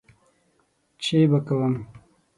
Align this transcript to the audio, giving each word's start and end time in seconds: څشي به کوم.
څشي 1.01 1.19
به 1.31 1.39
کوم. 1.47 1.73